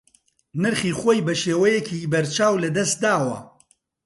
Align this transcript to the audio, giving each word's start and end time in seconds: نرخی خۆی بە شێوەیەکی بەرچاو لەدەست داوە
نرخی 0.61 0.91
خۆی 0.99 1.19
بە 1.27 1.33
شێوەیەکی 1.41 2.09
بەرچاو 2.11 2.61
لەدەست 2.63 2.97
داوە 3.03 3.37